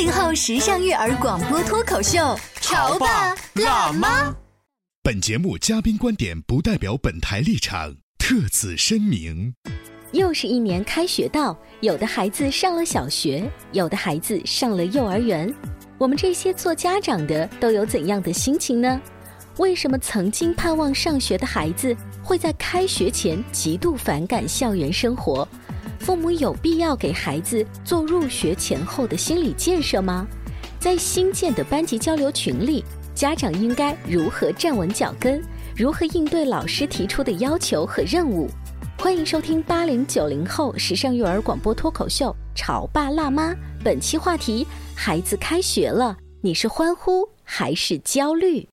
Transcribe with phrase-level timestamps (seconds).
[0.00, 4.34] 八零后时尚育儿广播脱口秀，潮爸辣妈。
[5.02, 9.54] 本节目嘉宾观点不代表本台立场，特此声明。
[10.12, 15.54] 又是一年开学到，有的孩子上了小学，有的孩子上了幼儿园。
[15.98, 18.98] 我们这些做家长的都有怎样的心情呢？
[19.58, 25.46] 为什么曾经盼望上学的孩子会在开学前极度反感校园生活？
[26.00, 30.26] 父母有必要给孩子做入学前后的心理建设吗？
[30.78, 32.82] 在新建的班级交流群里，
[33.14, 35.42] 家长应该如何站稳脚跟？
[35.76, 38.48] 如何应对老师提出的要求和任务？
[38.98, 43.52] 欢迎收听八零九零后时尚育儿广播脱口秀《潮爸辣妈》。
[43.84, 48.66] 本期话题：孩子开学了，你是欢呼还是焦虑？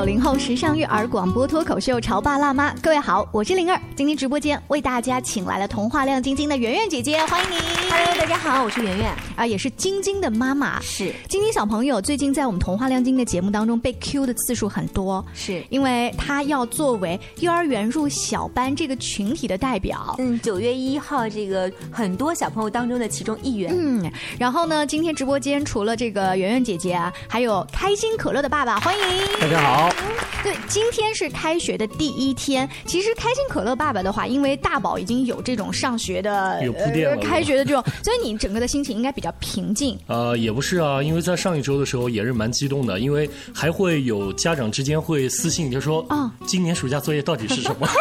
[0.00, 2.72] 九零后时尚育儿广播脱口秀《潮爸辣妈》。
[2.80, 3.78] 各位好，我是灵儿。
[3.94, 7.56] 今天直播间为大家请来了童话亮晶晶的圆圆姐姐，欢迎你。
[7.90, 10.80] Hello，大家好，我是圆圆啊，也是晶晶的妈妈。
[10.80, 20.16] 是晶晶小朋友最近在我们童话亮晶的节目当中被 Q 的次数很多，是因为她要作为幼儿园入小班这个群体的代表。
[20.18, 23.70] 嗯，九月一号这个很多小朋友当中的其中一员。
[23.76, 29.04] 嗯，然后呢，今天直播间除了这个圆圆姐姐啊，还有开心可乐的爸爸，欢迎。
[29.38, 29.89] 大家好。
[30.42, 32.68] 对，今天是开学的第一天。
[32.86, 39.98] 其实开心可乐爸爸的话，因为大宝已经有这种上学的有铺垫了、呃，开学的这种， 所以你整个的心情应该比较平静。
[40.06, 47.86] 呃，也不是啊，因为在上一周的时候也是蛮激动的，因为还会有家长之间会私信，就说啊，今年暑假作业到底是什么？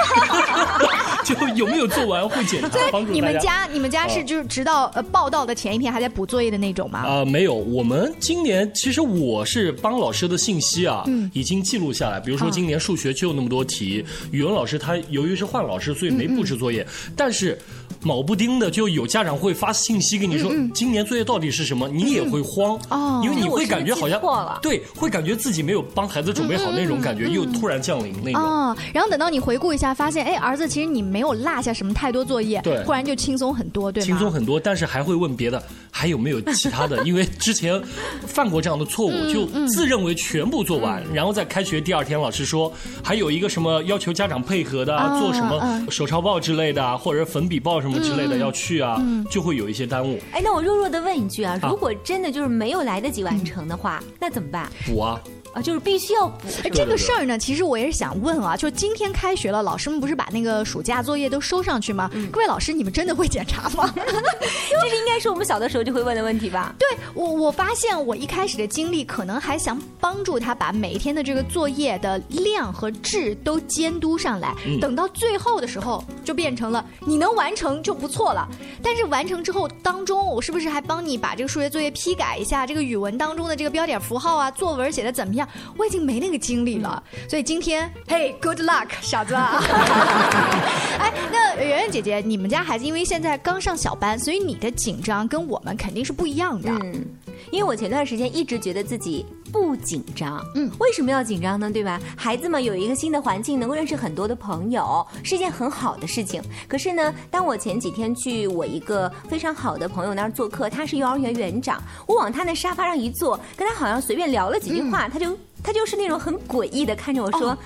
[1.25, 6.99] 就有没有做完会检查，帮助你们家你们家是就是直到呃报道的前一天还在补作业的那种吗？
[7.01, 12.19] 啊、呃，没有，我们今年其实我是帮老师的信息啊，嗯，已经记录下来。
[12.19, 17.57] 比如说今年数学就有那么多题，语文老师他由于是换老师，所以没布置作业，嗯、但是。
[18.03, 21.87] 铆不丁的就有家长会发信息跟你说，嗯、今年作业到底是什么？
[21.89, 24.19] 你也会慌哦，因为你会感觉好像
[24.61, 28.41] 对，会感觉自己没有帮孩子准备好那种感觉，又突然降临那种。
[28.41, 34.05] 哦，然后等到你回顾一下，发现哎，儿子其实你没有落下什么太多作业，对，忽然就轻松很多，对吗？
[34.05, 35.61] 轻松很多，但是还会问别的，
[35.91, 37.03] 还有没有其他的？
[37.05, 37.81] 因为之前
[38.25, 42.71] 犯过这样的错误，就自认为全部做完，然后在开学第二天，老师说
[43.03, 48.81] 还有一个什么要求家长配合的，哦做什么手抄报之类的，或者粉笔报什么之类的要去。
[48.81, 50.19] 啊，嗯、就会有一些耽误。
[50.31, 54.69] 哎，那我弱弱的问一句啊，如果真的就是没有来得及完成的话，嗯、那怎么办？
[54.85, 55.19] 补啊。
[55.53, 56.47] 啊，就是必须要补。
[56.63, 62.09] 哎，这个事儿呢，其实我也是想问啊，就是今天开学了，老师们不是把那个暑假作业都收上去吗？
[62.13, 63.91] 嗯、各位老师，你们真的会检查吗？
[63.95, 66.75] 这是应该是我们小的时候就会问的问题吧？
[66.77, 78.47] 对，我我发现我一开始的经历，可能还想帮助他把每一天的这个作业的量和质都监督上来，嗯、等到最后的时候，就变成了你能完成就不错了。
[78.83, 82.67] 但是完成之后当中，我是不是还帮你把这个数学作业批改一下？
[82.67, 85.38] 这个语文当中的这个标点符号啊，作文写的怎么样？
[85.77, 89.33] 我已经没那个精力了，嗯、所以今天，嘿，good luck，傻子。
[89.35, 96.69] 哎，那圆圆姐姐，你们家孩子因为现在刚上小班，所以你的紧张跟我们肯定是不一样的。
[96.69, 97.05] 嗯，
[97.51, 100.43] 因为我前段时间一直觉得自己不紧张。
[100.55, 101.71] 嗯，为什么要紧张呢？
[101.71, 101.99] 对吧？
[102.15, 106.41] 孩子们有一个新的环境，能够认识很多的朋友，是一件很好的事情。
[106.67, 115.37] 可是呢，当我前几天去我一个非常好的朋友那儿做客，他是幼儿园园长，我往他那沙发上一坐，跟他好像随便聊了几句话，嗯、他就。
[115.61, 117.57] 他就是那种很诡异的看着我说：“哦、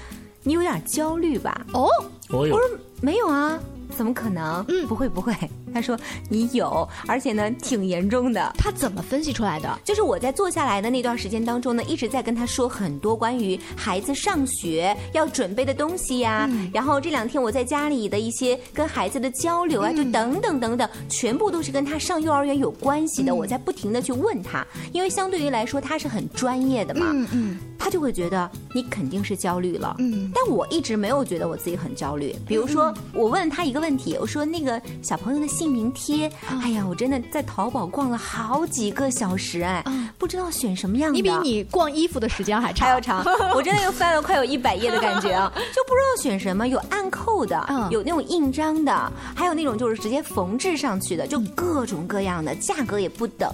[0.42, 1.88] 你有点焦虑吧？”哦，
[2.32, 2.56] 我有。
[2.56, 3.60] 我说没有啊，
[3.96, 4.66] 怎么可能？
[4.68, 5.32] 嗯，不会不会。
[5.74, 5.98] 他说
[6.30, 8.54] 你有，而且呢挺严重的。
[8.58, 9.80] 他怎么分析出来的？
[9.84, 23.34] 就是我在坐下来的那段时间当中呢，一直在跟他说很多关于孩子上学要准备的东西呀、然后这两天我在家里的一些跟孩子的交流啊，就等等等等，全部都是跟他上幼儿园有关系的。
[23.34, 29.96] 我在不停的去问他，因为相对于来说他是很专业的嘛，嗯嗯他就会觉得你肯定是焦虑了。
[30.00, 32.36] 嗯，但我一直没有觉得我自己很焦虑。
[32.48, 36.30] 比如说，我问他一个问题，我说那个小朋友的姓名贴，
[36.62, 39.82] 哎呀，我真的在淘宝逛了好几个小时，哎，
[40.18, 41.16] 不知道选什么样的。
[41.16, 43.24] 你比你逛衣服的时间还长，还要长，
[43.56, 53.50] 我真的又翻了快有一百页的感觉啊， 就不知道选什么，有暗扣的，嗯有那种印章的，还有那种就是直接缝制上去的，就各种各样的，价格也不等，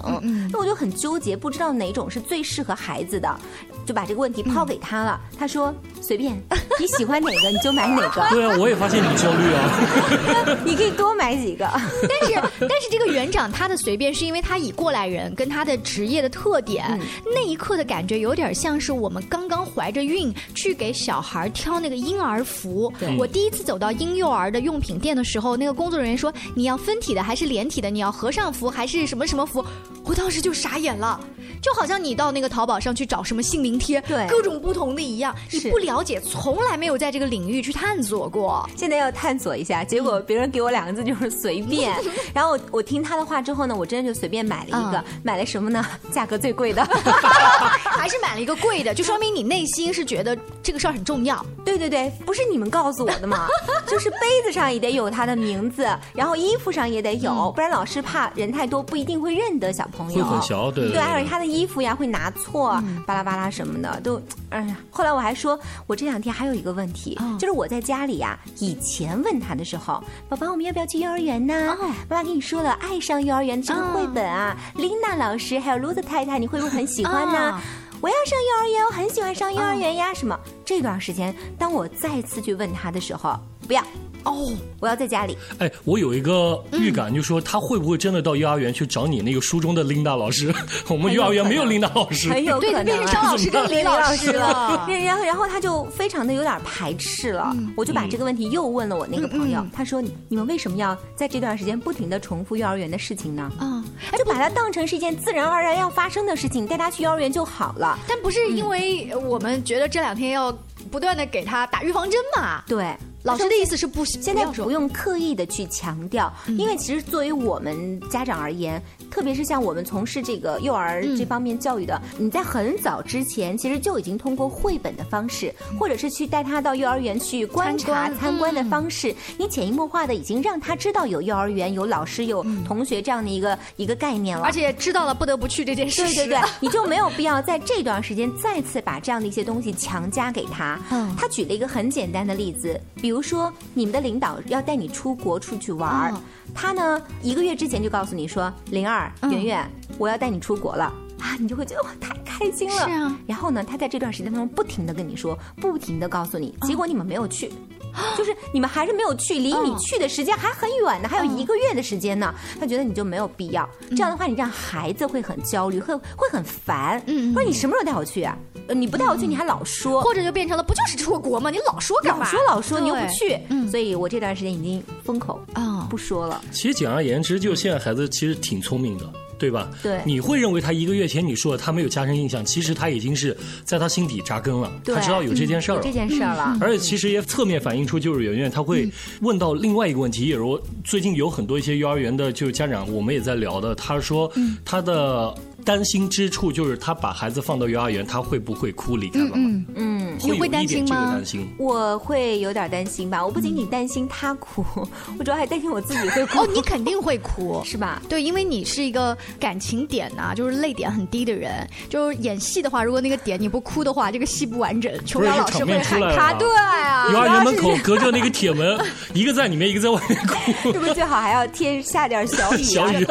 [0.52, 3.38] 那我就很纠结，不知道哪种是最适合孩子的，
[3.86, 5.20] 就把这个问题抛给他了。
[5.38, 6.36] 他说随便，
[6.80, 10.58] 你喜欢哪个你就买哪个，对啊，我也发现你焦虑啊。
[10.66, 11.70] 你可以多买几个。
[12.08, 12.34] 但是，
[12.68, 22.92] 但是这个园长他的随便是因为他以过来人跟他的职业的特点，那一刻的感觉有点像是我们刚刚怀着孕去给小孩挑那个婴儿服。
[23.18, 27.90] 我第一次走到婴幼儿的用品店的时候，那个工作人员说你要分体的还是连体的？
[27.90, 29.64] 你要和尚服还是什么什么服？
[30.04, 31.20] 我当时就傻眼了，
[31.62, 38.68] 就好像你到那个淘宝上去找什么姓名贴，对各种不同的一样，你不了解，从来没有在这个领域去探索过。
[38.76, 41.89] 现在要探索一下，结果别人给我两个字就是随便。
[42.34, 45.84] 然后我我听他的话之后呢，我真的就随便买了一个，嗯买了什么呢？
[46.12, 46.84] 价格最贵的。
[47.90, 51.44] 还是买了一个贵的，就说明你内心是觉得这个事儿很重要。
[51.64, 53.46] 对对对，不是你们告诉我的嘛，
[53.86, 60.24] 就是杯子上也得有他的名字，然后衣服上也得有，不然老师怕人太多不一定会认得小朋友。
[60.24, 64.20] 会混淆对对对而且他的衣服呀会拿错，巴拉巴拉什么的都，
[64.50, 64.76] 哎呀。
[64.90, 71.69] 后来我还说，我这两天还有一个问题，就是我在家里呀，以前问他的时候，宝宝我们要不要去幼儿园呢？
[72.08, 77.38] 妈妈跟你说了，爱上幼儿园这个绘本啊，琳娜老师还有卢子太太，你会不会很喜欢呢？
[77.38, 77.62] 啊
[78.00, 80.14] 我要上幼儿园，我很喜欢上幼儿园呀。
[80.14, 80.34] 什么？
[80.70, 83.36] 这段时间，当我再次去问他的时候，
[83.66, 83.82] 不要
[84.22, 85.36] 哦，我要在家里。
[85.58, 90.54] 哎，我有一个预感，就说他会不会真的到幼儿园去找你那个书中的琳达老师？
[90.88, 92.84] 我们幼儿园没有琳达老师，很有可对，能、啊。
[92.84, 94.86] 变成张老师跟李老师了。
[94.86, 97.52] 然后，然后他就非常的有点排斥了。
[97.76, 103.50] 我就把这个问题又问了我那个朋友，他说：“你你们为什么要在这段时间不停的重复幼儿园的事情呢？
[103.58, 103.82] 啊，
[104.18, 107.98] 就把它当成是一件自然而然要发生的事情，带他去幼儿园就好了。
[108.06, 110.52] 但不是因为我们觉得这两天要
[110.90, 112.62] 不断的给他打预防针嘛？
[112.66, 136.02] 对。”老师的意思是不，现在不用刻意的去强调，因为其实作为我们家长而言，特别是像我们从事这个幼儿这方面教育的，你在很早之前其实就已经通过绘本的方式，或者是去带他到幼儿园去观察参观的方式，你潜移默化的已经让他知道有幼儿园、有老师、有同学这样的一个一个概念了，而且知道了不得不去这件事。
[136.04, 140.78] 对对对， 你就没有必要在这段时间再次把这样的一些东西强加给他。
[140.90, 146.14] 嗯，他举了一个很简单的例子，比如说你们的领导要带你出国出去玩儿，
[146.54, 150.92] 他呢一个月之前就告诉你说，灵儿、圆圆，我要带你出国了。
[151.20, 152.76] 啊，你就会觉得哇，太开心了。
[152.86, 153.18] 是啊。
[153.26, 157.52] 然后呢，他在这段时间当中不停的跟你说，不停的告诉你，结果你们没有去，
[158.16, 162.34] 就是你们还是没有去，离你去的时间还很远呢，还有一个月的时间呢。
[162.58, 163.68] 他觉得你就没有必要。
[163.90, 167.02] 这样的话，你让孩子会很焦虑，会会很烦。
[167.06, 168.36] 嗯，说你什么时候带我去啊？
[168.68, 171.50] 呃你不带我去，你还老说，或者就变成了不就是出国吗？
[171.50, 172.24] 你老说干嘛？
[172.24, 173.38] 老说老说，你又不去。
[173.48, 176.40] 嗯，所以我这段时间已经封口啊，不说了。
[176.52, 179.12] 其实简而言之，就现在孩子其实挺聪明的。
[179.40, 179.70] 对吧？
[179.82, 186.58] 对，你会认为他一个月前你说他没有加深印象，其实他已经是在他心底扎根了，他知道有这件事儿了，嗯、这件事儿了。
[186.60, 188.88] 而且其实也侧面反映出，就是圆圆他会
[189.22, 194.30] 问到另外一个问题，也如最近有很多一些幼儿园的就是家长，我们也在聊的，他说
[194.64, 199.32] 他的担心之处就是他把孩子放到幼儿园，他会不会哭离开妈妈？
[199.36, 201.48] 嗯嗯，会有一点这个担心。
[201.58, 204.64] 我会有点担心吧，我不仅仅担心他哭，
[205.18, 206.38] 我主要还担心我自己会哭。
[206.42, 208.00] 哦，你肯定会哭， 是吧？
[208.08, 209.16] 对，因为你是一个。
[209.38, 214.92] 感情点呐、啊，就是泪点很低的人，就是演戏的话，如果那个点你不哭的话，这个戏不完整。
[215.04, 218.78] 琼瑶老师会喊他，对啊，幼儿园门口隔着那个铁门，
[219.14, 220.72] 一个在里面，一个在外面哭。
[220.72, 222.62] 是不是最好还要天下点小雨、啊？
[222.62, 223.06] 小雨。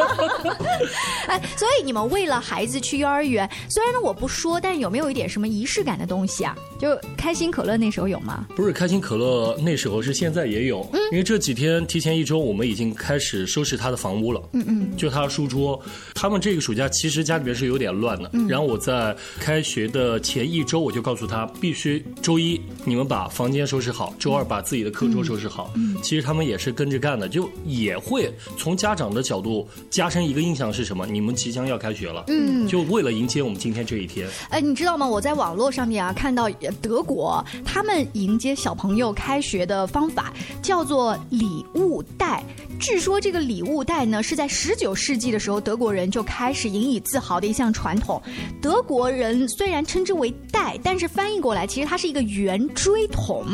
[1.26, 6.56] 哎，所以你们为了孩子去幼儿园，虽然呢我不说，但是有没有一点什么仪式感的东西啊？
[6.78, 8.46] 就开心可乐那时候有吗？
[8.56, 14.42] 不是开心可乐那时候是现在也有，因为这几天提前一周我们已经开始收拾他的房屋了。
[14.52, 15.80] 嗯嗯，就他的书桌，
[16.14, 18.30] 他们这个暑假其实家里边是有点乱的。
[18.48, 25.72] 然后我在开学的前一周我就告诉他，必须周一你们把房间收拾好，周二把自己的课桌收拾好。
[25.76, 31.06] 嗯，其实他们也是跟着干的，就也会从家长的角度加深一个印象是什么？
[31.06, 32.24] 你们即将要开学了。
[32.28, 34.28] 嗯，就为了迎接我们今天这一天。
[34.48, 35.06] 哎，你知道吗？
[35.06, 36.48] 我在网络上面啊看到
[36.80, 40.32] 德国他们迎接小朋友开学的方法
[40.62, 42.42] 叫做礼物袋。
[42.78, 48.20] 据说这个礼物袋呢是在十九世纪的时候德国人就开始引以自豪的一项传统。
[48.62, 53.44] 德国人虽然称之为袋，但是翻译过来其实它是一个圆锥桶。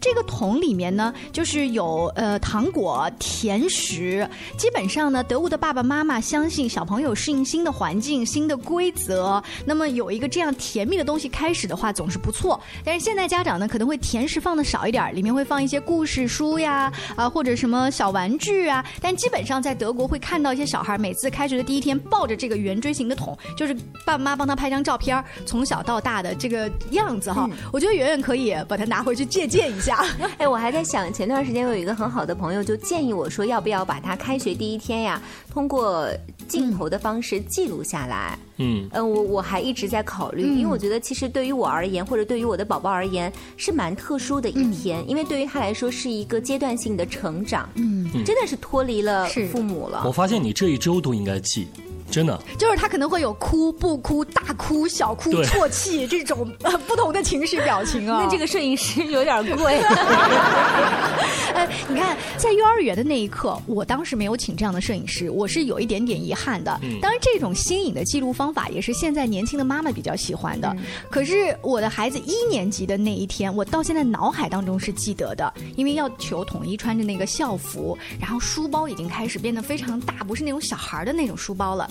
[0.00, 4.28] 这个桶里面呢就是有呃糖果、甜食。
[4.58, 12.60] 基本上呢，德国的爸爸妈妈相信小朋友适应新的环境、新的规则，那么有一个这样甜蜜的东西开始的话总是不错。
[12.82, 18.84] 但是现在家长呢可能会甜食放的少一点，里面会放一些故事书呀啊或者什么小玩具啊。
[19.00, 27.48] 但基本上在德国会看到一些小孩每次开学的第一天抱着这个圆锥形的桶，就是爸妈帮他拍张照片，从小到大的这个样子哈。
[27.72, 30.04] 我觉得圆圆可以把它拿回去借鉴一下。
[30.38, 35.20] 哎，我还在想，前段时间我有一个很好的朋友就建议我说，要不要把他开学第一天呀，
[35.54, 36.08] 通过
[36.48, 38.36] 镜头的方式记录下来。
[38.56, 50.02] 嗯，呃，我我还一直在考虑，因为我觉得其实对于我而言，或者对于我的宝宝而言，是蛮特殊的一天，因为对于他来说是一个阶段性的成长，嗯，真的是脱离了父母了。
[50.04, 51.68] 我发现你这一周都应该记。
[52.10, 56.46] 真的，就是他可能会有哭、不哭、大哭、小哭、啜泣这种
[56.86, 58.22] 不同的情绪表情啊。
[58.22, 59.80] 那这个摄影师有点贵。
[61.54, 66.76] 呃，你看，在幼儿园的那一刻，我当时没有请这样的摄影师，我是有一点点遗憾的。
[67.00, 70.76] 当然，这种新颖的记录方法也是现在年轻的妈妈比较喜欢的。
[71.08, 81.88] 可是，我的孩子一年级的那一天，我到现在脑海当中是记得的，因为要求统一穿着那个校服，然后书包已经开始变得非常大，不是那种小孩的那种书包了。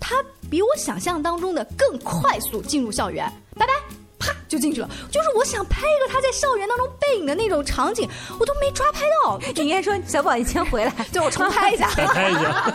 [0.00, 0.16] 他
[0.50, 3.72] 比我想象当中的更快速进入校园，拜拜。
[4.54, 8.08] 啪就进去了，就是我想拍一个他在校园当中背影的那种场景，
[8.38, 9.38] 我都没抓拍到。
[9.56, 11.90] 你应该说小宝，你先回来，对我重拍一下。
[11.94, 12.72] 重拍一下。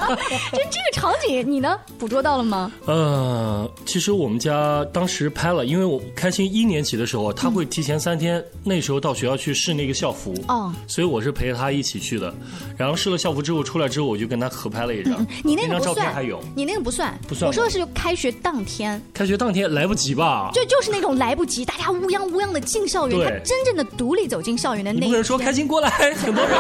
[0.52, 2.72] 就这个场景，你呢捕捉到了吗？
[2.86, 12.34] 呃，其实我们家当时拍了，因为我开心一年级的时候，他会提前三天，那时候到学校去试那个校服，哦，所以我是陪着他一起去的。
[12.78, 15.26] 然后试了校服之后出来之后，我就跟他合拍了一张。
[15.44, 16.42] 你那个照片还有？
[16.56, 17.48] 你那个不算，不算。
[17.48, 19.02] 我说的是开学当天。
[19.14, 20.52] 开学当天来不及吧？
[20.54, 21.30] 就就是那种来。
[21.40, 25.24] 不及，大家乌泱乌泱的进校园，他真正的独立走进校园的那一天。
[25.24, 26.58] 说开心过来，很多人。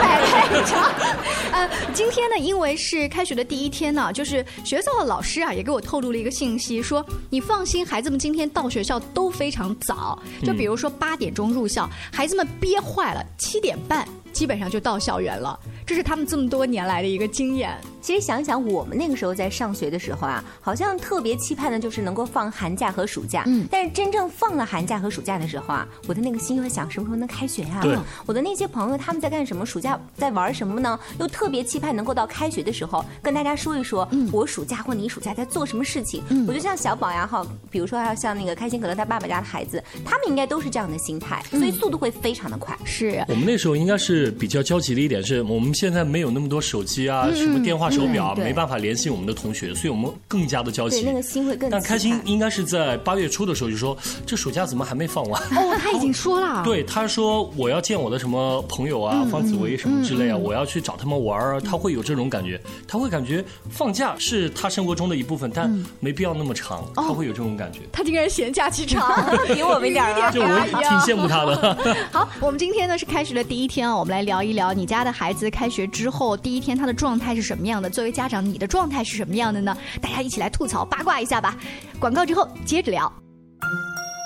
[1.51, 15.59] 呃， 今天呢，因为是开学的第一天呢，就是学校的老师啊，也给我透露了一个信息，说你放心，孩子们今天到学校都非常早，就比如说八点钟入校，孩子们憋坏了，七点半基本上就到校园了。
[15.85, 17.75] 这是他们这么多年来的一个经验。
[18.01, 23.43] 其实想想，我们那个时候在上学的时候啊，好像特别期盼的就是能够放寒假和暑假。
[23.47, 23.67] 嗯。
[23.69, 27.79] 但是真正放了寒假和暑假的时候啊，我的那个心又在想，什么时候能开学呀？
[27.81, 27.97] 对。
[28.25, 29.65] 我的那些朋友他们在干什么？
[29.65, 30.99] 暑假在玩什么呢？
[31.19, 36.23] 又特别期盼能够到开学的时候跟大家说一说，我暑假或你暑假在做什么事情。
[36.29, 36.47] 嗯。
[36.47, 42.75] 我就像小宝呀，哈，比如说还有像那个开心可乐他爸爸家的孩子，他们应该都是这样的心态，所以速度会非常的快。
[42.85, 43.23] 是。
[43.27, 45.69] 我们那时候应该是比较焦急的一点是我们。
[45.79, 51.03] 现在没有那么多手机啊，什么电话手表，没办法联系我们的同学，所以我们更加的焦急。
[51.03, 51.69] 那个心会更。
[51.69, 55.41] 但开心应该是在八月初的时候就说，这暑假怎么还没放完？
[55.41, 56.63] 哦，他已经 说了。
[56.65, 65.71] 对，他说我要见我的什么朋友啊，方子薇什么之类啊，我要去找他们玩儿，他会有这种感觉，他会感觉放假是他生活中的一部分，但
[66.01, 67.79] 没必要那么长，他会有这种感觉。
[67.91, 69.07] 他竟然嫌假期长，
[69.47, 70.47] 比我们一点儿， 就我
[70.81, 71.77] 挺羡慕他的。
[72.11, 75.69] 好，我们今天呢是开学的第一天啊，我们来聊一聊你家的孩子开。
[75.69, 77.89] 学之后第一天他的状态是什么样的？
[77.89, 79.77] 作为家长，你的状态是什么样的呢？
[80.01, 81.55] 大家一起来吐槽八卦一下吧。
[81.99, 83.11] 广告之后接着聊。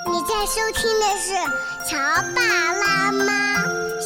[0.07, 1.33] 你在收听的是
[1.89, 1.97] 《潮
[2.33, 2.41] 爸
[2.73, 3.23] 辣妈》，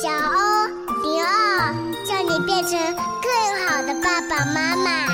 [0.01, 0.67] 小欧
[1.03, 1.74] 零二，
[2.05, 2.79] 叫你变成
[3.22, 5.05] 更好的爸爸妈妈。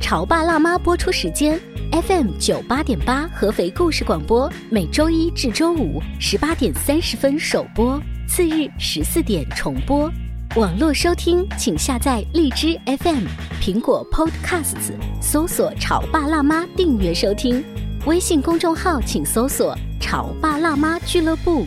[0.00, 1.60] 潮爸辣妈播出时间
[2.06, 8.00] ：FM 九八点八合肥故事广播，每周一至周五十八点三十分首播。
[8.34, 10.10] 次日十四点重播，
[10.56, 13.26] 网络收听请下载荔枝 FM、
[13.60, 17.62] 苹果 Podcasts，搜索“潮爸辣妈”订阅收听。
[18.06, 21.66] 微信公众号请搜索“潮爸辣妈俱乐部”。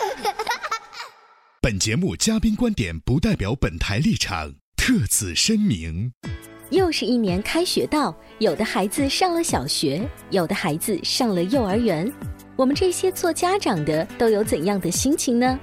[1.71, 6.11] 本节目嘉宾观点不代表本台立场，特此声明。
[6.69, 12.11] 又是一年开学到，有的孩子上了小学，有的孩子上了幼儿园。
[12.57, 15.57] 我们这些做家长的都有怎样的心情呢？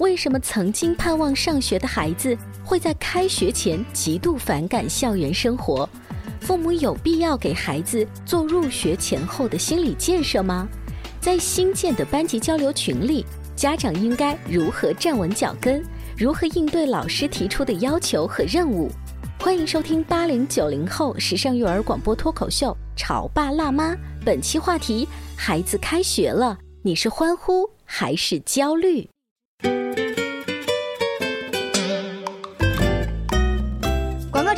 [0.00, 5.88] 为什么曾经盼望上学的孩子会在开学前极度反感校园生活？
[6.40, 10.68] 父母有必要给孩子做入学前后的心理建设吗？
[11.20, 13.24] 在新建的班级交流群里，
[13.56, 15.82] 家长应该如何站稳脚跟？
[16.16, 18.90] 如何应对老师提出的要求和任务？
[19.38, 23.92] 欢迎收听八零九零后时尚育儿广播脱口秀《潮爸辣妈》。
[24.24, 29.08] 本期话题：孩子开学了，你是欢呼还是焦虑？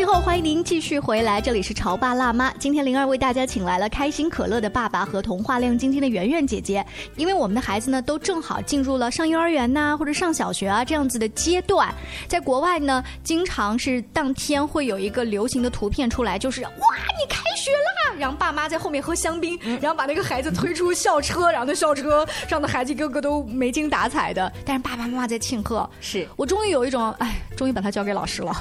[0.06, 2.52] 后，欢迎您继续回来，这里是潮爸辣妈。
[2.60, 6.86] 今天灵儿为大家请来了开心可乐的爸爸和童话亮晶晶的圆圆姐姐，
[7.16, 11.92] 因为我们的孩子呢都正好进入了上幼儿园呐、或者上小学啊这样子的阶段，
[12.28, 18.16] 在国外呢，经常是当天会有一个流行的图片出来，就是哇，你开学啦！
[18.16, 25.88] 然后爸妈在后面喝香槟，然后把那个孩子推出校车，然后那校车上的孩子一个个都没精打采的，但是爸爸妈妈在庆贺。
[26.00, 28.54] 是我终于有一种，哎，终于把他交给老师了，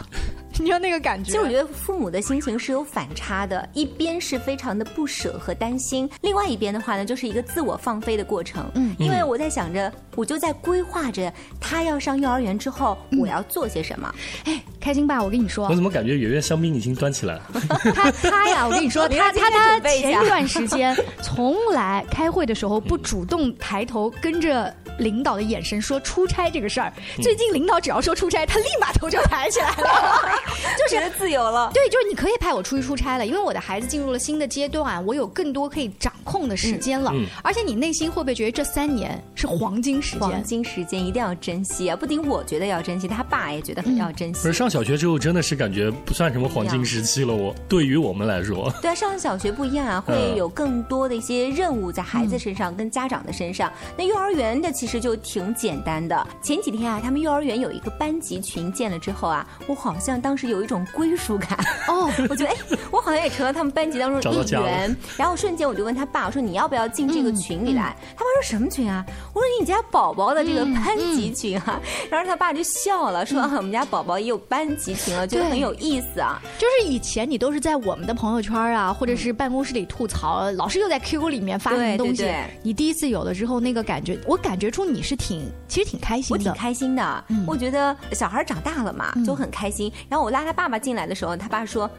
[0.60, 1.32] 你知道那个感觉。
[1.32, 8.66] 其实我觉得父母的心情是有反差的，一边是非常的不舍和担心，另外一边的话呢，就是一个自我放飞的过程。
[8.76, 14.14] 嗯，因为我在想着，我就在规划着他要上幼儿园之后，我要做些什么。
[14.46, 17.42] 哎，开心爸，我跟你说我，怎么感觉圆圆香槟已经端起来了？
[17.94, 30.30] 他他呀，我跟你说， 他他他前一段时间从来开会的时候不主动抬头跟着领导的眼神说出差这个事儿，最近领导只要说出差，他立马头就抬起来了，
[30.78, 31.72] 就是觉得自由了。
[31.74, 37.12] 对，就是你可以派我出去出差了，因为我的孩子进入了新的阶段，我有更多可以掌控的时间了。
[37.14, 40.44] 嗯嗯而且你内心会不会觉得这三年是黄金时间黄？
[40.44, 41.96] 金时间一定要珍惜啊！
[41.96, 44.42] 不仅我觉得要珍惜，他爸也觉得很要珍惜。
[44.42, 47.34] 不是上小学之后，真的是感觉不算什么黄金时期了。
[47.34, 53.72] 我对于我们来说，对啊，上小学不一样啊，会嗯有更多的一些任务在孩子身上，跟家长的身上。
[53.98, 56.28] 那幼儿园的其实就挺简单的。
[56.42, 61.58] 前几天啊，他们幼儿园有一个班级群建了之后啊，我好像当时有一种归属感。
[61.88, 62.56] 哦， 我觉得哎，
[62.92, 64.96] 我好像也成了他们班级当中的一找到家了员。
[65.18, 67.96] 然后瞬间我就问他爸，我说你要不要进这个群里来？
[68.16, 69.06] 他爸说什么群啊？
[69.34, 71.80] 我说你家宝宝的这个班级群啊。
[72.10, 76.42] 然后他爸就笑了，说、啊我们家宝宝也有班级群了，觉得很有意思啊。
[76.58, 82.24] 就是以前你都是在我们的朋友圈啊，或者是办公室里吐槽，老师又在 QQ 里面发什么东西。
[82.24, 86.34] 对你第一次有了之后，那个感觉，我感觉出你是挺，其实挺开心的。
[86.34, 89.92] 我挺开心的，我觉得小孩长大了嘛，就很开心。
[90.10, 91.90] 然后我拉他爸爸进来的时候，他爸说。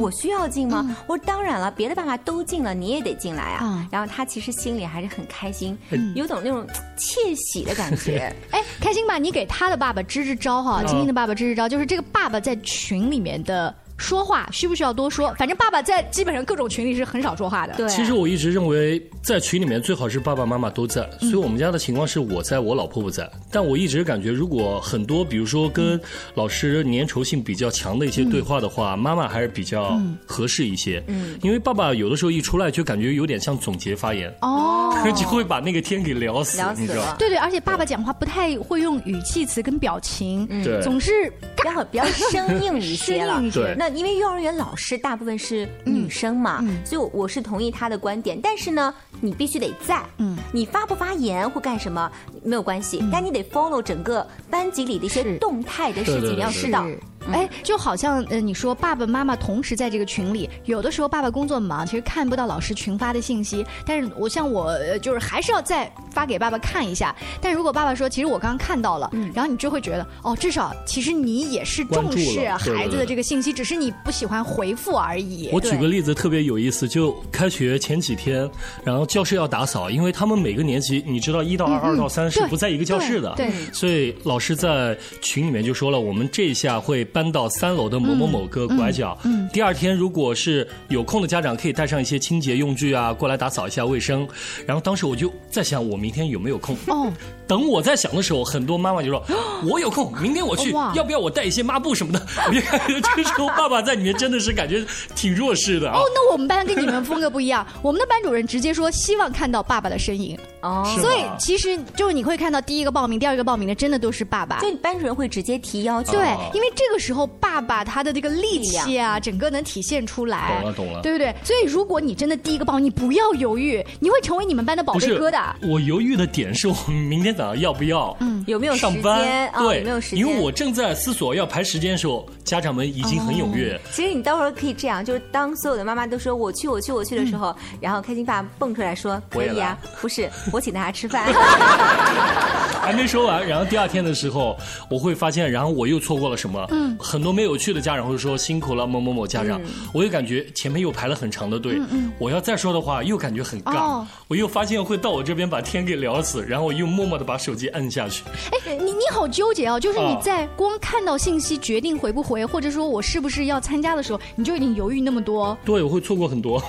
[0.00, 0.96] 我需要进吗？
[1.06, 3.86] 我说当然了，别的爸爸都进了，你也得进来啊。
[3.88, 5.78] 然后他其实心里还是很开心，
[6.16, 8.34] 有种那种窃喜的感觉。
[8.50, 15.34] 哎，开心吧，你给他的爸爸支支招哈，嗯晶晶的爸爸支支招，就是这个爸爸在群里面的说话需不需要多说？
[15.38, 17.74] 反正爸爸在基本上各种群里是很少说话的。
[17.74, 23.30] 对其实我一直认为，在群里面最好是爸爸妈妈都在，所以我们家的情况是我在我老婆不在。
[23.50, 25.98] 但我一直感觉，如果很多比如说跟
[26.34, 31.02] 老师粘稠性比较强的一些对话的话，妈妈还是比较合适一些。
[31.06, 34.75] 嗯，因为爸爸有的时候一出来就感觉有点像总结发言，哦，
[35.14, 37.16] 就会把那个天给聊死，聊死你知道了？
[37.18, 40.80] 对对，而且爸爸讲话不太会用语气词跟表情，对。
[40.82, 43.24] 总是比较比较生硬一些
[43.76, 48.38] 那因为幼儿园老师大部分是女生嘛，所以我我是同意他的观点。
[48.40, 52.10] 但是呢，你必须得在，嗯，你发不发言或干什么
[52.42, 56.86] 没有关系，但你得 follow 整个班级里的一些动态的事情，你要知道。
[57.32, 63.64] 哎，就好像呃，你说爸爸妈妈同时在这个群里，有的时候爸爸工作忙，其实看不到老师群发的信息。
[63.84, 67.14] 但是我像我，呃就是还是要再发给爸爸看一下。
[67.40, 75.48] 但如果爸爸说，其实我刚刚看到了，然后你就会觉得，哦，至少其实你也是重视孩子的这个信息，只是你不喜欢回复而已。
[75.52, 78.48] 我举个例子特别有意思，就开学前几天，
[78.84, 89.16] 然后教室要打扫，因为他们每个年级，你知道一到二、二到三是不在一个教室的，对对所以老师在群里面就说了，我们这一下会搬到三楼的某某某个拐角。
[89.24, 94.28] 嗯嗯第二天如果是有空的家长，可以带上一些清洁用具啊，过来打扫一下卫生。
[94.66, 96.76] 然后当时我就在想，我明天有没有空？
[96.88, 97.10] 哦，
[97.48, 99.24] 等我在想的时候，很多妈妈就说
[99.66, 110.38] ：“我有空，明天我去，要不要我带一些抹布什么的？” 我就感觉这个时候爸爸在里面真的是感觉挺弱势的啊哦。，那我们班跟你们风格不一样，我们的班主任直接说希望看到爸爸的身影。
[110.66, 114.58] 哦所以其实就是你会看到第一个报名、第二个报名的，真的都是爸爸。
[114.60, 120.58] 就你班主任会直接提要求，对，因为这个时候爸爸他的这个力气啊，整个能体现出来。
[120.60, 121.34] 懂了懂了对不对？
[121.44, 125.52] 所以如果你真的第一个报，你不要犹豫，你会成为你们班的宝贝疙瘩。
[125.62, 129.48] 我犹豫的点是我明天早上要不要，嗯有没有上班？
[129.48, 129.62] 啊？
[129.62, 130.18] 对，有没有时间？
[130.18, 133.78] 因为我正在思索要排时间的时候，家长们已经很踊跃。
[133.92, 141.22] 其实你到时候可以这样，就是当所有的妈妈都说我去我去我去的时候，然后开心爸蹦出来说可以啊，不是我我请大家吃饭。
[142.86, 144.56] 还没说完，然后第二天的时候，
[144.88, 146.64] 我会发现，然后我又错过了什么？
[146.70, 158.22] 嗯很多没有去的家长会说辛苦了某某某家长，嗯我又感觉前面又排了很长的队，嗯嗯我要再说的话又感觉很尬，哦我又发现会到我这边把天给聊死，然后我又默默的把手机摁下去。
[158.66, 165.56] 哎，你你好纠结哦，就是你啊在光看到信息决定回不回，或者说我是不是要参加的时候，你就已经犹豫那么多。
[165.64, 166.62] 对，我会错过很多。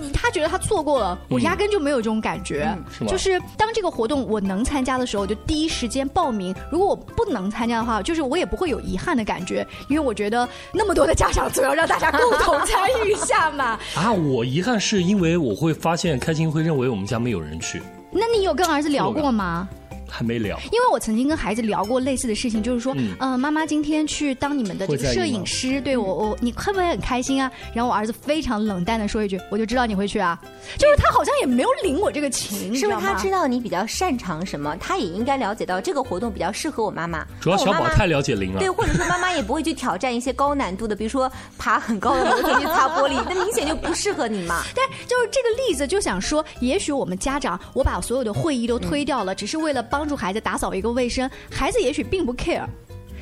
[0.00, 2.76] 你 他觉得他错过了，我嗯压根就没有这种感觉。
[2.96, 6.54] 是吗就是当这个活动我能参加的时候，我就第一时间报名。
[6.70, 13.78] 如果我不能参加的话，就是我也不会有遗憾的感觉，因为我觉得那么多的家长总要让大家共同参与一下嘛。
[13.94, 19.68] 啊，我遗憾是因为我会发现开心会认为我们家没有人去，那你有跟儿子聊过吗？
[20.08, 20.58] 还没聊。
[20.72, 27.50] 因为我曾经跟孩子聊过类似的事情，就是说，嗯嗯、妈妈今天去当你们的这个摄影师，对我我你会不会很开心啊？
[27.74, 30.38] 然后我儿子非常冷淡的说一句，我就知道你会去啊，
[30.78, 33.46] 就是他好像也没有领我这个情，是不是他知道？
[33.46, 34.76] 你比较擅长什么？
[34.80, 37.24] 他也应该了解到这个活动比较适合我妈妈。
[37.40, 44.62] 主要小宝太了解林了对，或者说妈妈也不会去挑战一些高难度的，比如说爬很高的楼梯去擦玻璃，那明显就不适合你嘛。
[44.74, 52.66] 但就是这个例子，就想说，也许我们家长，我把所有的会议都推掉了，只是为了帮帮助孩子打扫一个卫生，孩子也许并不 care。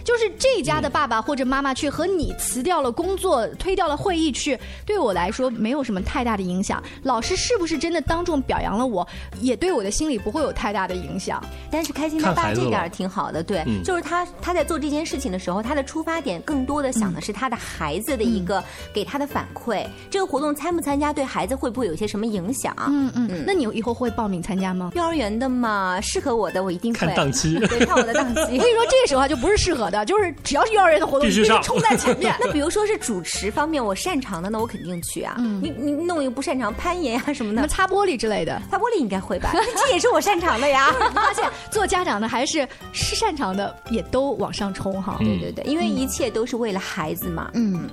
[0.04, 6.82] 就是这家的爸爸或者妈妈去和你辞掉了工作，推掉了会议去，对我来说没有什么太大的影响。
[7.02, 9.06] 老师是不是真的当众表扬了我，
[9.40, 11.42] 也对我的心理不会有太大的影响。
[11.70, 18.62] 但是开心他爸这点儿挺好的，对，嗯就是他他在做这件事情的时候，他的出发点更多的想的是他的孩子的一个
[18.92, 19.86] 给他的反馈。
[20.10, 22.74] 这个活动参不参加，对孩子会不会有一些什么影响？
[22.88, 24.92] 嗯嗯，那你以后会报名参加吗？
[24.94, 28.40] 幼儿园的嘛，适合我的我一定会看档期 对，看我的档期。
[28.40, 32.34] 我跟你说，这个时候啊就不是适合的，就是只要是幼儿园的活动，必须上冲在前面。
[32.40, 35.34] 那比如说是主持方面，我擅长的，那我肯定去啊。
[35.38, 39.52] 嗯你你弄一个不擅长攀岩啊什么的什么，擦玻璃之类的，擦玻璃应该会吧？
[39.52, 40.90] 这也是我擅长的呀。
[40.98, 45.18] 你发现做家长的还是是擅长的，也都往上冲哈。
[45.20, 47.50] 嗯对对对，因为一切都是为了孩子嘛。
[47.54, 47.88] 嗯，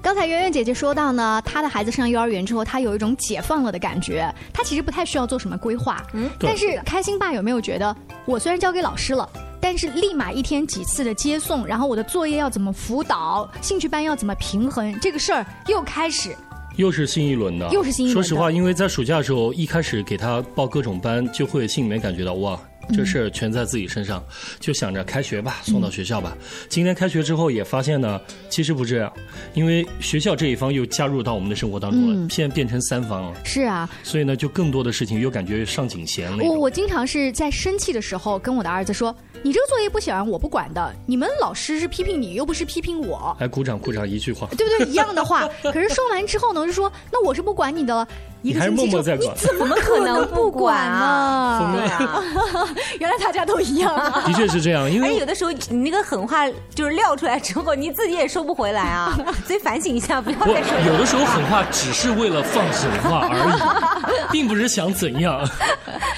[0.00, 6.02] 刚才圆圆姐姐说到呢，她的孩子上幼儿园之后，她有一种解放了的感觉，她其实不太需要做什么规划。
[6.12, 9.28] 嗯，但是开心爸有没有觉得，我虽然交给老师了。
[9.64, 16.36] 但是立马一天几次的接送，然后我的作业要怎么辅导，兴趣班要怎么平衡，这个事儿又开始。
[16.76, 22.60] 又是新一轮的，又是新一轮说实话，因为在暑假的时候，一开始给他报各种班，就会心里面感觉到哇。
[22.92, 24.22] 这事儿全在自己身上，
[24.60, 26.36] 就想着开学吧，送到学校吧。
[26.68, 29.12] 今天开学之后也发现呢，其实不这样，
[29.54, 33.36] 因为学校这一方又加入到我们的生活当中了，嗯现在变成三方了。
[33.44, 36.44] 是啊，所以呢，就更多的事情又感觉上紧弦了。
[36.44, 44.48] 我我经常是在生气的时候跟我的儿子说：“你这个作业不写完我不管的，你们老师是批评你，又不是批评我。”哎，鼓掌鼓掌，一句话。
[44.56, 44.90] 对不对？
[44.90, 48.06] 一样的话， 可是说完之后呢，我就说那我是不管你的了。
[48.44, 51.72] 一个你还是星期之后，默默在管你怎么可能不管啊？
[51.74, 52.22] 对啊，
[53.00, 54.22] 原来大家都一样啊！
[54.26, 60.78] 的确是这样，因为有的时候你那个狠话就是撂出来之后，你自己也收不回来啊，所以反省一下，不要再说。
[60.86, 65.40] 有的时候狠话只是为了放狠话而已，并不是想怎样。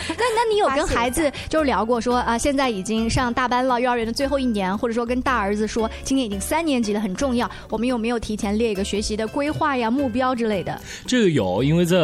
[0.09, 10.77] 那那你有跟孩子就是聊过说啊，现在已经上大班了，幼儿园的最后一年，或者说跟大儿子说，今年已经三年级了，很重要，我们有没有提前列一个学习的规划呀、目标之类的？
[11.07, 11.97] 这个有，因为在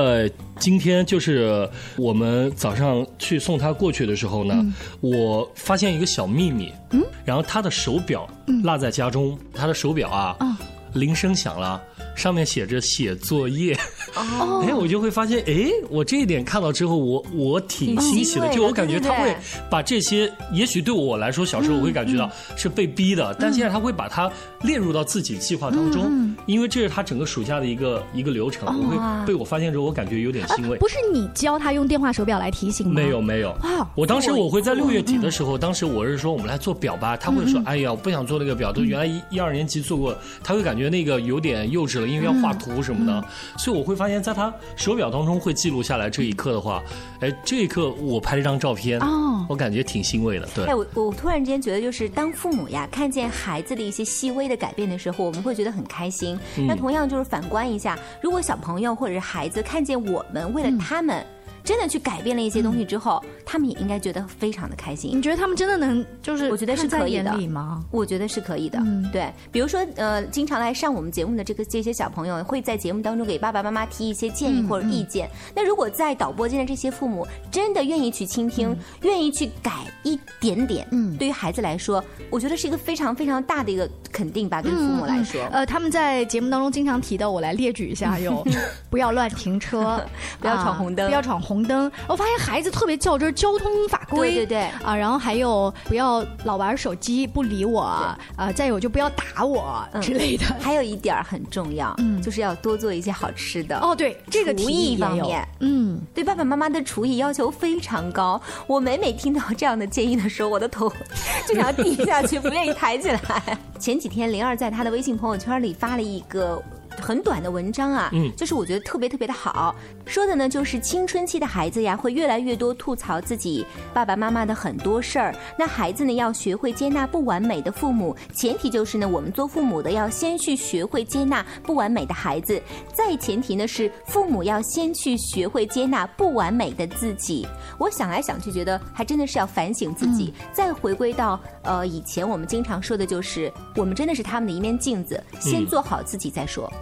[0.59, 4.73] 今天就是我们早上去送他过去的时候呢，嗯。
[5.01, 6.73] 我发现一个小秘密。
[6.91, 8.29] 嗯，然后他的手表
[8.63, 10.57] 落在家中，他的手表啊，哦
[10.95, 11.83] 铃声响了，
[12.15, 13.75] 上面写着写作业。
[14.15, 14.65] 哦。
[14.67, 19.37] 哎，我就会发现，哎，我这一点看到之后，我我挺欣喜的，就我感觉他会
[19.71, 24.31] 把这些，也许对我来说，小时候我会感觉到是被逼的，但现在他会把它
[24.63, 30.79] 列入到自己计划当中，因为这是他整个暑假的一个一个流程，我会被我发现之后，我感觉有点欣慰。
[30.79, 32.93] 不是你教他用电话手表来提醒吗？
[32.95, 33.91] 没有没有，哇！
[33.97, 43.25] 我当时我会在六月底的时候，当时我是说我们来做表吧，他会说，哎呀，我不想做那个表，都原来一一二年级做过，他会感觉那个有点幼稚了，因为要画图什么的，
[43.57, 46.83] 所以我会发现，在他手表当中会记录下来这一刻的话，
[47.21, 50.47] 哎，这一刻我拍了一张照片，哦，我感觉挺欣慰的。
[50.55, 56.39] 对，哎，我我突然之间觉得，就是当父母呀，看见孩子的一些细微的改变的时候，我们会觉得很开心。
[56.69, 61.25] 那同样就是反观一下，如果小朋友或者是孩子看见我们为了他们。
[61.65, 65.17] 真的去改变了一些东西之后，他们也应该觉得非常的开心。
[65.17, 66.51] 你觉得他们真的能就是？
[66.51, 67.83] 我觉得是可以的吗？
[67.91, 68.79] 我觉得是可以的。
[69.13, 75.31] 对，比如说呃，经常来上我们节目的这个这些小朋友，会在节目当中给爸爸妈妈提一些建议或者意见。
[75.55, 79.73] 那如果在导播间的这些父母真的愿意去倾听，愿意去改
[80.03, 84.61] 一点点，嗯，对于孩子来说，我觉得是一个非常非常大的一个肯定吧。
[84.61, 88.45] 对父母来说，呃，他们在节目当中经常提到，我来列举一下：有
[88.91, 90.05] 不要乱停车，
[90.41, 91.52] 不要闯红灯，不要闯红。
[91.53, 100.47] 红灯，我发现孩子特别较真儿，交通法规，对对对啊，然后还有不要老玩手机不理我啊，再有就不要打我之类的。
[100.61, 103.79] 还有一点很重要，嗯，就是要多做一些好吃的。
[103.81, 108.41] 哦，对，这个厨艺方面，嗯，对爸爸妈妈的厨艺要求非常高。
[108.67, 110.91] 我每每听到这样的建议的时候，我的头
[111.47, 113.21] 就想要低下去，不愿意抬起来。
[113.79, 116.63] 前几天灵儿在她的微信朋友圈里发了一个。
[117.01, 119.75] 很短的文章啊，嗯，就是我觉得特别特别的好，
[120.07, 125.35] 说的呢就是青春期的孩子呀，会越来越多吐槽自己爸爸妈妈的很多事儿。
[125.59, 132.61] 那孩子呢要学会接纳不完美的父母，前提就是呢我们做父母的要先去学会接纳不完美的孩子，
[132.93, 137.47] 再前提呢是父母要先去学会接纳不完美的自己。
[137.79, 146.73] 我想来想去，觉得还真的是要反省自己，再回归到呃以前我们经常说的就是我们真的是他们的一面镜子，先做好自己再说。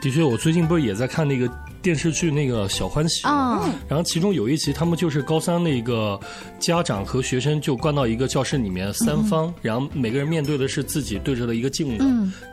[0.00, 1.48] 的确，我最近不是也在看那个
[1.88, 6.20] 电视剧《那个小欢喜》啊，然后其中有一集，他们就是高三那个
[6.58, 12.04] 家长和学生就关到一个教室里面，三方，然后每个人面对的是自己对着的一个镜子。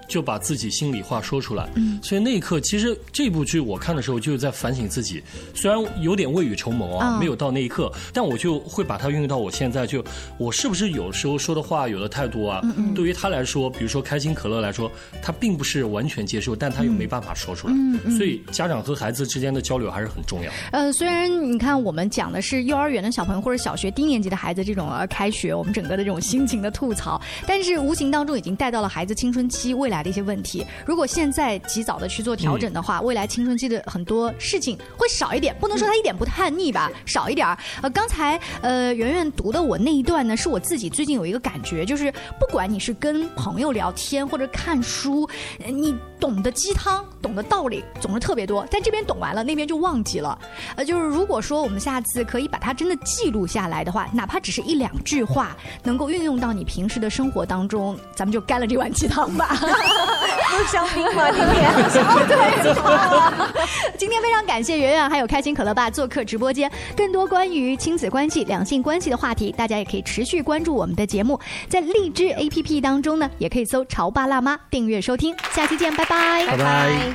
[0.07, 5.19] 就把自己心里话说出来，嗯，所以那一刻，其实这部剧我看的时候就是在反省自己，
[5.55, 10.05] 虽然有点未雨绸缪啊，没有到那一刻，但我就会把它运用到我现在，就
[10.37, 12.61] 我是不是有时候说的话有的态度啊，
[12.93, 14.91] 对于他来说，比如说开心可乐来说，
[15.23, 17.73] 他并不是完全接受，但他又没办法说出来，
[18.15, 20.51] 所以家长和孩子之间的交流还是很重要。
[20.71, 29.95] 呃，虽然你看我们讲的是幼儿园的小朋友或者小学低年级的孩子这种呃开学，我们整个的这种心情的吐槽，但是无形当中已经带到了孩子青春期未来。
[29.95, 35.55] 来的一些问题，如果现在及早的去做调整的话，未来青春期的很多事情会少一点。
[35.57, 37.57] 不能说他一点不叛逆吧，少一点儿。
[37.81, 45.25] 呃，刚才呃圆圆读的我那一段呢，是我自己最近有一个感觉，就是不管你是跟朋友聊天或者看书，
[45.65, 50.37] 你懂得鸡汤、懂的道理总是特别多，但这边懂完了，那边就忘记了。
[50.75, 59.57] 呃，就是如果说我们下次可以把它真的记录下来的话，哪怕只是一两句话，能够运用到你平时的生活当中，咱们就干了这碗鸡汤吧。
[59.59, 61.31] 不是香槟吗？
[61.31, 61.73] 今天
[62.29, 66.71] 对，今天非常感谢圆圆还有开心可乐爸做客直播间。
[66.95, 75.35] 更多关于亲子关系、两性关系的话题，大家也可以持续关注我们的节目，在荔枝 APP 当中呢，也可以搜“潮爸辣妈”订阅收听。
[75.51, 77.14] 下期见，拜拜，拜拜。